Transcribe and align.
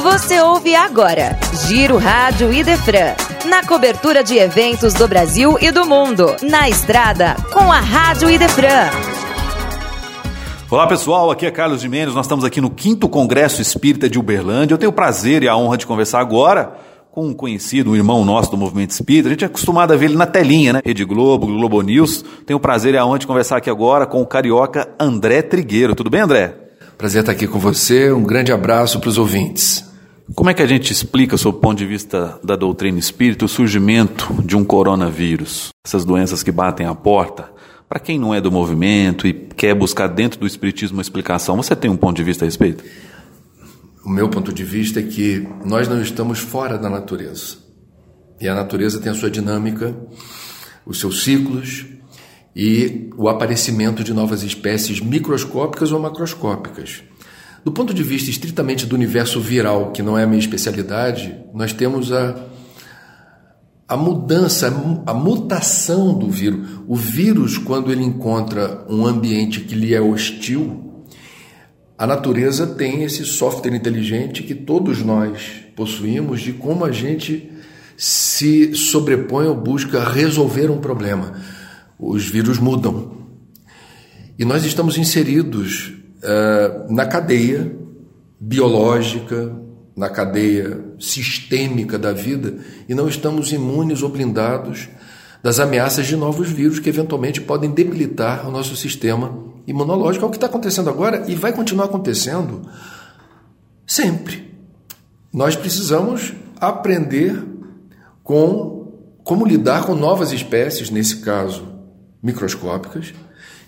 Você 0.00 0.40
ouve 0.40 0.74
agora 0.74 1.38
Giro 1.66 1.96
Rádio 1.96 2.52
Idefran. 2.52 3.14
Na 3.48 3.66
cobertura 3.66 4.22
de 4.22 4.36
eventos 4.36 4.92
do 4.92 5.08
Brasil 5.08 5.56
e 5.60 5.70
do 5.70 5.86
mundo. 5.86 6.36
Na 6.42 6.68
estrada 6.68 7.34
com 7.50 7.72
a 7.72 7.80
Rádio 7.80 8.30
Idefran. 8.30 8.90
Olá 10.70 10.86
pessoal, 10.86 11.30
aqui 11.30 11.46
é 11.46 11.50
Carlos 11.50 11.80
de 11.80 11.88
Mendes. 11.88 12.14
Nós 12.14 12.26
estamos 12.26 12.44
aqui 12.44 12.60
no 12.60 12.70
5 12.76 13.08
Congresso 13.08 13.62
Espírita 13.62 14.08
de 14.08 14.18
Uberlândia. 14.18 14.74
Eu 14.74 14.78
tenho 14.78 14.90
o 14.90 14.94
prazer 14.94 15.42
e 15.42 15.48
a 15.48 15.56
honra 15.56 15.78
de 15.78 15.86
conversar 15.86 16.20
agora 16.20 16.74
com 17.10 17.28
um 17.28 17.34
conhecido, 17.34 17.92
um 17.92 17.96
irmão 17.96 18.22
nosso 18.22 18.50
do 18.50 18.56
movimento 18.58 18.90
espírita. 18.90 19.28
A 19.28 19.32
gente 19.32 19.44
é 19.44 19.46
acostumado 19.46 19.94
a 19.94 19.96
ver 19.96 20.06
ele 20.06 20.16
na 20.16 20.26
telinha, 20.26 20.74
né? 20.74 20.82
Rede 20.84 21.04
Globo, 21.04 21.46
Globo 21.46 21.80
News. 21.80 22.22
Tenho 22.44 22.58
o 22.58 22.60
prazer 22.60 22.92
e 22.92 22.98
a 22.98 23.06
honra 23.06 23.18
de 23.18 23.26
conversar 23.26 23.56
aqui 23.56 23.70
agora 23.70 24.04
com 24.04 24.20
o 24.20 24.26
carioca 24.26 24.88
André 25.00 25.40
Trigueiro. 25.40 25.94
Tudo 25.94 26.10
bem, 26.10 26.20
André? 26.20 26.65
Prazer 26.98 27.20
estar 27.20 27.32
aqui 27.32 27.46
com 27.46 27.58
você. 27.58 28.10
Um 28.10 28.22
grande 28.22 28.50
abraço 28.50 28.98
para 28.98 29.10
os 29.10 29.18
ouvintes. 29.18 29.84
Como 30.34 30.48
é 30.48 30.54
que 30.54 30.62
a 30.62 30.66
gente 30.66 30.90
explica, 30.90 31.36
sob 31.36 31.58
o 31.58 31.60
ponto 31.60 31.76
de 31.76 31.84
vista 31.84 32.40
da 32.42 32.56
doutrina 32.56 32.98
espírita, 32.98 33.44
o 33.44 33.48
surgimento 33.48 34.32
de 34.42 34.56
um 34.56 34.64
coronavírus? 34.64 35.68
Essas 35.86 36.06
doenças 36.06 36.42
que 36.42 36.50
batem 36.50 36.86
à 36.86 36.94
porta. 36.94 37.50
Para 37.86 38.00
quem 38.00 38.18
não 38.18 38.34
é 38.34 38.40
do 38.40 38.50
movimento 38.50 39.26
e 39.26 39.34
quer 39.34 39.74
buscar 39.74 40.06
dentro 40.06 40.40
do 40.40 40.46
espiritismo 40.46 40.96
uma 40.96 41.02
explicação, 41.02 41.56
você 41.56 41.76
tem 41.76 41.90
um 41.90 41.98
ponto 41.98 42.16
de 42.16 42.24
vista 42.24 42.44
a 42.44 42.46
respeito? 42.46 42.82
O 44.02 44.08
meu 44.08 44.30
ponto 44.30 44.50
de 44.50 44.64
vista 44.64 44.98
é 44.98 45.02
que 45.02 45.46
nós 45.66 45.86
não 45.88 46.00
estamos 46.00 46.38
fora 46.38 46.78
da 46.78 46.88
natureza. 46.88 47.58
E 48.40 48.48
a 48.48 48.54
natureza 48.54 48.98
tem 49.00 49.12
a 49.12 49.14
sua 49.14 49.30
dinâmica, 49.30 49.94
os 50.86 50.98
seus 50.98 51.22
ciclos 51.22 51.84
e 52.56 53.10
o 53.18 53.28
aparecimento 53.28 54.02
de 54.02 54.14
novas 54.14 54.42
espécies 54.42 54.98
microscópicas 54.98 55.92
ou 55.92 56.00
macroscópicas. 56.00 57.02
Do 57.62 57.70
ponto 57.70 57.92
de 57.92 58.02
vista 58.02 58.30
estritamente 58.30 58.86
do 58.86 58.94
universo 58.94 59.38
viral, 59.42 59.92
que 59.92 60.02
não 60.02 60.16
é 60.16 60.22
a 60.22 60.26
minha 60.26 60.38
especialidade, 60.38 61.36
nós 61.52 61.74
temos 61.74 62.10
a, 62.12 62.46
a 63.86 63.94
mudança, 63.94 64.72
a 65.04 65.12
mutação 65.12 66.18
do 66.18 66.30
vírus. 66.30 66.66
O 66.88 66.96
vírus, 66.96 67.58
quando 67.58 67.92
ele 67.92 68.02
encontra 68.02 68.86
um 68.88 69.04
ambiente 69.04 69.60
que 69.60 69.74
lhe 69.74 69.92
é 69.92 70.00
hostil, 70.00 71.04
a 71.98 72.06
natureza 72.06 72.66
tem 72.66 73.02
esse 73.02 73.26
software 73.26 73.74
inteligente 73.74 74.42
que 74.42 74.54
todos 74.54 75.02
nós 75.02 75.62
possuímos 75.74 76.40
de 76.40 76.54
como 76.54 76.86
a 76.86 76.92
gente 76.92 77.50
se 77.98 78.74
sobrepõe 78.74 79.46
ou 79.46 79.54
busca 79.54 80.02
resolver 80.04 80.70
um 80.70 80.78
problema. 80.78 81.34
Os 81.98 82.28
vírus 82.28 82.58
mudam. 82.58 83.16
E 84.38 84.44
nós 84.44 84.64
estamos 84.64 84.98
inseridos 84.98 85.94
uh, 86.18 86.92
na 86.92 87.06
cadeia 87.06 87.74
biológica, 88.38 89.52
na 89.96 90.10
cadeia 90.10 90.84
sistêmica 91.00 91.98
da 91.98 92.12
vida 92.12 92.58
e 92.86 92.94
não 92.94 93.08
estamos 93.08 93.50
imunes 93.50 94.02
ou 94.02 94.10
blindados 94.10 94.88
das 95.42 95.58
ameaças 95.58 96.06
de 96.06 96.16
novos 96.16 96.50
vírus 96.50 96.78
que 96.78 96.88
eventualmente 96.88 97.40
podem 97.40 97.70
debilitar 97.70 98.46
o 98.46 98.50
nosso 98.50 98.76
sistema 98.76 99.38
imunológico. 99.66 100.24
É 100.24 100.28
o 100.28 100.30
que 100.30 100.36
está 100.36 100.46
acontecendo 100.46 100.90
agora 100.90 101.24
e 101.28 101.34
vai 101.34 101.52
continuar 101.52 101.86
acontecendo 101.86 102.68
sempre. 103.86 104.54
Nós 105.32 105.56
precisamos 105.56 106.34
aprender 106.60 107.42
com 108.22 108.92
como 109.24 109.46
lidar 109.46 109.84
com 109.84 109.94
novas 109.94 110.30
espécies, 110.30 110.90
nesse 110.90 111.16
caso 111.16 111.75
microscópicas, 112.26 113.14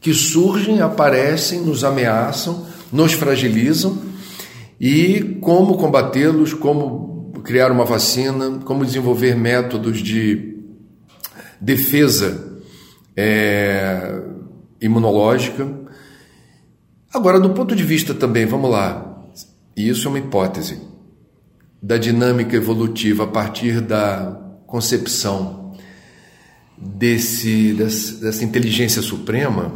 que 0.00 0.14
surgem, 0.14 0.80
aparecem, 0.80 1.60
nos 1.60 1.82
ameaçam, 1.82 2.66
nos 2.92 3.12
fragilizam 3.12 3.98
e 4.80 5.38
como 5.40 5.76
combatê-los, 5.76 6.54
como 6.54 7.32
criar 7.42 7.72
uma 7.72 7.84
vacina, 7.84 8.60
como 8.64 8.86
desenvolver 8.86 9.34
métodos 9.34 9.98
de 9.98 10.56
defesa 11.60 12.60
é, 13.16 14.22
imunológica. 14.80 15.68
Agora, 17.12 17.40
do 17.40 17.50
ponto 17.50 17.74
de 17.74 17.82
vista 17.82 18.14
também, 18.14 18.46
vamos 18.46 18.70
lá, 18.70 19.24
e 19.76 19.88
isso 19.88 20.06
é 20.06 20.10
uma 20.10 20.18
hipótese, 20.18 20.80
da 21.82 21.98
dinâmica 21.98 22.56
evolutiva 22.56 23.24
a 23.24 23.28
partir 23.28 23.80
da 23.80 24.40
concepção 24.66 25.63
desse, 26.76 27.72
dessa, 27.74 28.44
inteligência 28.44 29.00
suprema, 29.02 29.72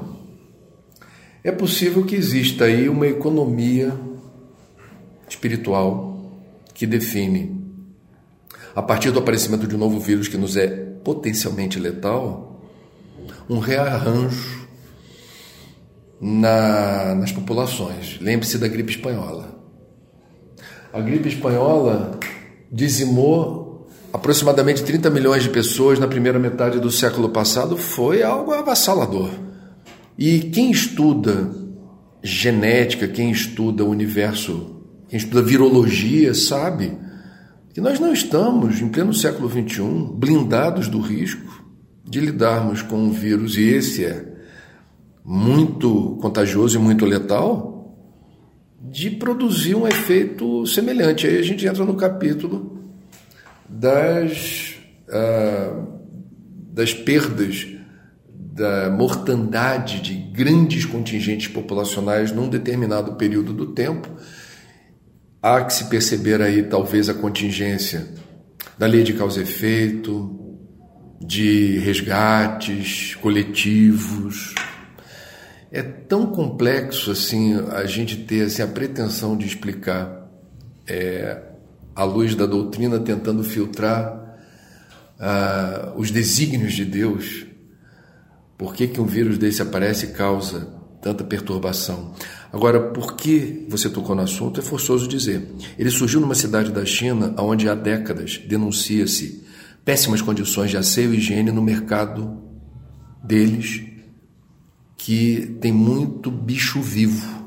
é 1.42 1.52
possível 1.52 2.04
que 2.04 2.14
exista 2.14 2.64
aí 2.64 2.88
uma 2.88 3.06
economia 3.06 3.94
espiritual 5.28 6.32
que 6.74 6.86
define, 6.86 7.58
a 8.74 8.82
partir 8.82 9.10
do 9.10 9.18
aparecimento 9.18 9.66
de 9.66 9.74
um 9.74 9.78
novo 9.78 9.98
vírus 9.98 10.28
que 10.28 10.36
nos 10.36 10.56
é 10.56 10.66
potencialmente 10.66 11.78
letal, 11.78 12.62
um 13.48 13.58
rearranjo 13.58 14.68
na, 16.20 17.14
nas 17.14 17.32
populações. 17.32 18.18
Lembre-se 18.20 18.58
da 18.58 18.68
gripe 18.68 18.90
espanhola. 18.90 19.56
A 20.92 21.00
gripe 21.00 21.28
espanhola 21.28 22.18
dizimou 22.70 23.67
aproximadamente 24.12 24.82
30 24.82 25.10
milhões 25.10 25.42
de 25.42 25.50
pessoas 25.50 25.98
na 25.98 26.06
primeira 26.06 26.38
metade 26.38 26.80
do 26.80 26.90
século 26.90 27.28
passado, 27.28 27.76
foi 27.76 28.22
algo 28.22 28.52
avassalador. 28.52 29.30
E 30.16 30.40
quem 30.40 30.70
estuda 30.70 31.50
genética, 32.22 33.06
quem 33.06 33.30
estuda 33.30 33.84
o 33.84 33.90
universo, 33.90 34.82
quem 35.08 35.18
estuda 35.18 35.42
virologia, 35.42 36.34
sabe 36.34 36.96
que 37.72 37.80
nós 37.80 38.00
não 38.00 38.12
estamos, 38.12 38.80
em 38.80 38.88
pleno 38.88 39.14
século 39.14 39.48
XXI, 39.48 40.10
blindados 40.14 40.88
do 40.88 41.00
risco 41.00 41.64
de 42.04 42.20
lidarmos 42.20 42.82
com 42.82 42.96
um 42.96 43.10
vírus, 43.10 43.56
e 43.56 43.64
esse 43.64 44.04
é 44.04 44.26
muito 45.24 46.18
contagioso 46.22 46.78
e 46.78 46.82
muito 46.82 47.04
letal, 47.04 47.94
de 48.80 49.10
produzir 49.10 49.74
um 49.74 49.86
efeito 49.86 50.66
semelhante. 50.66 51.26
Aí 51.26 51.38
a 51.38 51.42
gente 51.42 51.66
entra 51.66 51.84
no 51.84 51.94
capítulo 51.94 52.77
das, 53.78 54.74
uh, 55.08 55.86
das 56.72 56.92
perdas 56.92 57.66
da 58.28 58.90
mortandade 58.90 60.00
de 60.00 60.14
grandes 60.14 60.84
contingentes 60.84 61.46
populacionais 61.46 62.32
num 62.32 62.48
determinado 62.48 63.14
período 63.14 63.52
do 63.52 63.66
tempo, 63.72 64.08
há 65.40 65.62
que 65.62 65.72
se 65.72 65.84
perceber 65.84 66.42
aí 66.42 66.64
talvez 66.64 67.08
a 67.08 67.14
contingência 67.14 68.08
da 68.76 68.86
lei 68.86 69.04
de 69.04 69.12
causa 69.12 69.38
e 69.38 69.42
efeito, 69.44 70.58
de 71.20 71.78
resgates 71.78 73.14
coletivos. 73.16 74.54
É 75.70 75.82
tão 75.82 76.26
complexo 76.26 77.12
assim 77.12 77.54
a 77.70 77.84
gente 77.84 78.16
ter 78.24 78.46
assim, 78.46 78.62
a 78.62 78.66
pretensão 78.66 79.36
de 79.36 79.46
explicar 79.46 80.28
é, 80.86 81.42
à 81.98 82.04
luz 82.04 82.34
da 82.34 82.46
doutrina, 82.46 82.98
tentando 82.98 83.42
filtrar 83.42 84.38
uh, 85.18 85.98
os 85.98 86.10
desígnios 86.10 86.74
de 86.74 86.84
Deus 86.84 87.48
por 88.58 88.74
que, 88.74 88.88
que 88.88 89.00
um 89.00 89.06
vírus 89.06 89.38
desse 89.38 89.62
aparece 89.62 90.06
e 90.06 90.08
causa 90.08 90.68
tanta 91.00 91.22
perturbação? 91.22 92.12
Agora, 92.52 92.90
por 92.90 93.14
que 93.14 93.64
você 93.68 93.88
tocou 93.88 94.16
no 94.16 94.22
assunto 94.22 94.58
é 94.58 94.62
forçoso 94.62 95.06
dizer. 95.06 95.48
Ele 95.78 95.90
surgiu 95.90 96.20
numa 96.20 96.34
cidade 96.34 96.72
da 96.72 96.84
China 96.84 97.32
onde 97.38 97.68
há 97.68 97.74
décadas 97.76 98.42
denuncia-se 98.48 99.46
péssimas 99.84 100.20
condições 100.20 100.70
de 100.70 100.76
asseio 100.76 101.14
e 101.14 101.18
higiene 101.18 101.52
no 101.52 101.62
mercado 101.62 102.42
deles, 103.22 103.84
que 104.96 105.56
tem 105.60 105.70
muito 105.70 106.28
bicho 106.28 106.82
vivo. 106.82 107.37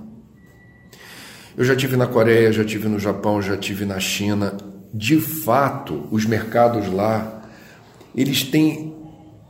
Eu 1.57 1.65
já 1.65 1.75
tive 1.75 1.97
na 1.97 2.07
Coreia, 2.07 2.51
já 2.51 2.63
tive 2.63 2.87
no 2.87 2.99
Japão, 2.99 3.41
já 3.41 3.57
tive 3.57 3.85
na 3.85 3.99
China. 3.99 4.55
De 4.93 5.19
fato, 5.19 6.07
os 6.11 6.25
mercados 6.25 6.91
lá, 6.91 7.43
eles 8.15 8.43
têm 8.43 8.93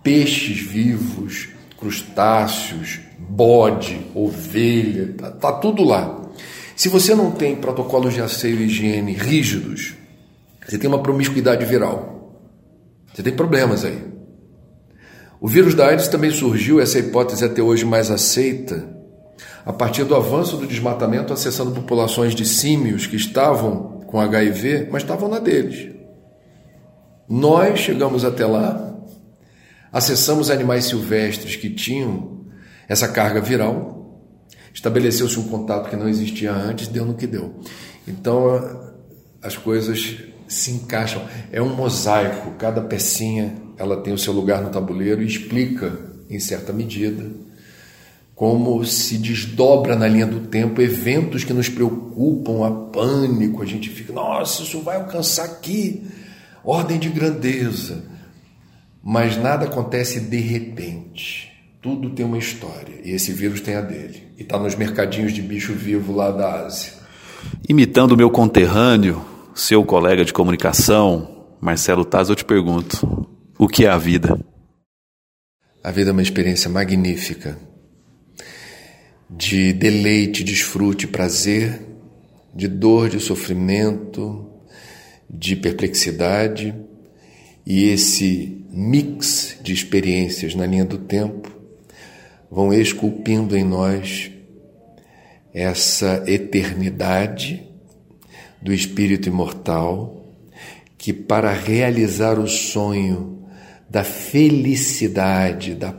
peixes 0.03 0.59
vivos, 0.59 1.49
crustáceos, 1.77 2.99
bode, 3.17 3.99
ovelha, 4.13 5.13
tá, 5.17 5.31
tá 5.31 5.51
tudo 5.53 5.83
lá. 5.83 6.21
Se 6.75 6.89
você 6.89 7.13
não 7.13 7.31
tem 7.31 7.55
protocolos 7.55 8.13
de 8.13 8.21
asseio 8.21 8.59
e 8.59 8.65
higiene 8.65 9.13
rígidos, 9.13 9.93
você 10.67 10.77
tem 10.77 10.87
uma 10.87 11.01
promiscuidade 11.03 11.65
viral. 11.65 12.39
Você 13.13 13.21
tem 13.21 13.33
problemas 13.33 13.83
aí. 13.83 14.11
O 15.39 15.47
vírus 15.47 15.73
da 15.73 15.87
AIDS 15.87 16.07
também 16.07 16.31
surgiu, 16.31 16.79
essa 16.79 16.99
hipótese 16.99 17.43
é 17.43 17.47
até 17.47 17.61
hoje 17.61 17.83
mais 17.83 18.09
aceita, 18.11 18.87
a 19.65 19.73
partir 19.73 20.03
do 20.03 20.15
avanço 20.15 20.57
do 20.57 20.67
desmatamento, 20.67 21.33
acessando 21.33 21.71
populações 21.71 22.33
de 22.33 22.45
símios 22.45 23.07
que 23.07 23.15
estavam 23.15 24.01
com 24.07 24.19
HIV, 24.19 24.89
mas 24.91 25.03
estavam 25.03 25.29
na 25.29 25.39
deles. 25.39 25.89
Nós 27.29 27.79
chegamos 27.79 28.25
até 28.25 28.45
lá 28.45 28.91
Acessamos 29.91 30.49
animais 30.49 30.85
silvestres 30.85 31.57
que 31.57 31.69
tinham 31.69 32.45
essa 32.87 33.09
carga 33.09 33.41
viral, 33.41 34.21
estabeleceu-se 34.73 35.37
um 35.37 35.49
contato 35.49 35.89
que 35.89 35.97
não 35.97 36.07
existia 36.07 36.53
antes, 36.53 36.87
deu 36.87 37.03
no 37.03 37.13
que 37.13 37.27
deu. 37.27 37.59
Então, 38.07 38.93
as 39.41 39.57
coisas 39.57 40.17
se 40.47 40.71
encaixam. 40.71 41.21
É 41.51 41.61
um 41.61 41.75
mosaico, 41.75 42.51
cada 42.51 42.81
pecinha 42.81 43.53
ela 43.77 43.97
tem 43.97 44.13
o 44.13 44.17
seu 44.17 44.31
lugar 44.31 44.61
no 44.61 44.69
tabuleiro 44.69 45.21
e 45.21 45.25
explica, 45.25 45.99
em 46.29 46.39
certa 46.39 46.71
medida, 46.71 47.29
como 48.41 48.83
se 48.83 49.19
desdobra 49.19 49.95
na 49.95 50.07
linha 50.07 50.25
do 50.25 50.39
tempo 50.39 50.81
eventos 50.81 51.43
que 51.43 51.53
nos 51.53 51.69
preocupam, 51.69 52.65
a 52.65 52.71
pânico, 52.71 53.61
a 53.61 53.67
gente 53.67 53.87
fica, 53.87 54.11
nossa, 54.11 54.63
isso 54.63 54.81
vai 54.81 54.95
alcançar 54.95 55.45
aqui, 55.45 56.07
ordem 56.63 56.97
de 56.97 57.07
grandeza. 57.09 58.03
Mas 59.03 59.37
nada 59.37 59.65
acontece 59.65 60.21
de 60.21 60.39
repente. 60.39 61.51
Tudo 61.83 62.09
tem 62.09 62.25
uma 62.25 62.39
história. 62.39 62.95
E 63.05 63.11
esse 63.11 63.31
vírus 63.31 63.61
tem 63.61 63.75
a 63.75 63.81
dele. 63.81 64.23
E 64.35 64.41
está 64.41 64.57
nos 64.57 64.73
mercadinhos 64.73 65.33
de 65.33 65.43
bicho 65.43 65.73
vivo 65.73 66.11
lá 66.11 66.31
da 66.31 66.65
Ásia. 66.65 66.93
Imitando 67.69 68.13
o 68.13 68.17
meu 68.17 68.31
conterrâneo, 68.31 69.23
seu 69.53 69.85
colega 69.85 70.25
de 70.25 70.33
comunicação, 70.33 71.45
Marcelo 71.61 72.03
Taz, 72.03 72.27
eu 72.27 72.35
te 72.35 72.43
pergunto: 72.43 73.27
o 73.55 73.67
que 73.67 73.85
é 73.85 73.89
a 73.89 73.99
vida? 73.99 74.35
A 75.83 75.91
vida 75.91 76.09
é 76.09 76.11
uma 76.11 76.23
experiência 76.23 76.71
magnífica 76.71 77.69
de 79.31 79.71
deleite, 79.71 80.43
desfrute, 80.43 81.07
prazer, 81.07 81.79
de 82.53 82.67
dor, 82.67 83.09
de 83.09 83.19
sofrimento, 83.21 84.45
de 85.29 85.55
perplexidade, 85.55 86.75
e 87.65 87.85
esse 87.85 88.65
mix 88.69 89.57
de 89.63 89.71
experiências 89.71 90.53
na 90.53 90.65
linha 90.65 90.83
do 90.83 90.97
tempo 90.97 91.49
vão 92.49 92.73
esculpindo 92.73 93.55
em 93.55 93.63
nós 93.63 94.29
essa 95.53 96.23
eternidade 96.27 97.65
do 98.61 98.73
espírito 98.73 99.29
imortal 99.29 100.25
que, 100.97 101.13
para 101.13 101.53
realizar 101.53 102.37
o 102.37 102.47
sonho 102.47 103.45
da 103.89 104.03
felicidade, 104.03 105.73
da 105.73 105.93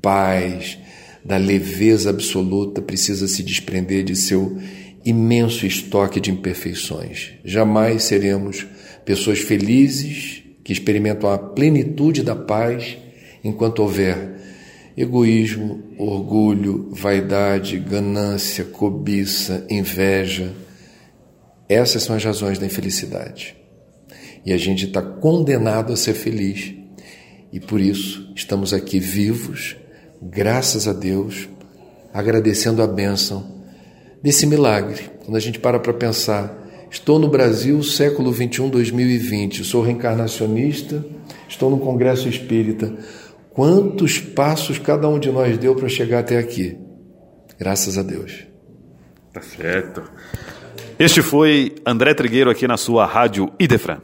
paz, 0.00 0.78
da 1.26 1.36
leveza 1.36 2.10
absoluta, 2.10 2.80
precisa 2.80 3.26
se 3.26 3.42
desprender 3.42 4.04
de 4.04 4.14
seu 4.14 4.56
imenso 5.04 5.66
estoque 5.66 6.20
de 6.20 6.30
imperfeições. 6.30 7.32
Jamais 7.44 8.04
seremos 8.04 8.64
pessoas 9.04 9.40
felizes 9.40 10.44
que 10.62 10.72
experimentam 10.72 11.28
a 11.28 11.36
plenitude 11.36 12.22
da 12.22 12.36
paz 12.36 12.96
enquanto 13.42 13.80
houver 13.80 14.36
egoísmo, 14.96 15.82
orgulho, 15.98 16.88
vaidade, 16.92 17.76
ganância, 17.78 18.64
cobiça, 18.64 19.66
inveja. 19.68 20.54
Essas 21.68 22.04
são 22.04 22.14
as 22.14 22.24
razões 22.24 22.58
da 22.58 22.66
infelicidade. 22.66 23.56
E 24.44 24.52
a 24.52 24.56
gente 24.56 24.86
está 24.86 25.02
condenado 25.02 25.92
a 25.92 25.96
ser 25.96 26.14
feliz. 26.14 26.72
E 27.52 27.58
por 27.58 27.80
isso 27.80 28.32
estamos 28.34 28.72
aqui 28.72 29.00
vivos 29.00 29.76
graças 30.20 30.88
a 30.88 30.92
Deus, 30.92 31.48
agradecendo 32.12 32.82
a 32.82 32.86
bênção 32.86 33.46
desse 34.22 34.46
milagre. 34.46 35.10
Quando 35.24 35.36
a 35.36 35.40
gente 35.40 35.58
para 35.58 35.78
para 35.78 35.92
pensar, 35.92 36.56
estou 36.90 37.18
no 37.18 37.28
Brasil, 37.28 37.82
século 37.82 38.32
21, 38.32 38.68
2020, 38.68 39.64
sou 39.64 39.82
reencarnacionista, 39.82 41.04
estou 41.48 41.70
no 41.70 41.78
Congresso 41.78 42.28
Espírita. 42.28 42.92
Quantos 43.50 44.18
passos 44.18 44.78
cada 44.78 45.08
um 45.08 45.18
de 45.18 45.30
nós 45.30 45.56
deu 45.58 45.74
para 45.74 45.88
chegar 45.88 46.20
até 46.20 46.38
aqui? 46.38 46.76
Graças 47.58 47.96
a 47.96 48.02
Deus. 48.02 48.44
Tá 49.32 49.40
certo. 49.42 50.02
Este 50.98 51.22
foi 51.22 51.74
André 51.84 52.14
Trigueiro 52.14 52.50
aqui 52.50 52.66
na 52.66 52.76
sua 52.76 53.06
Rádio 53.06 53.50
Idefran. 53.58 54.00